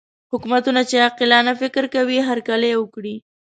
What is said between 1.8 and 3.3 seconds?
کوي هرکلی وکړي.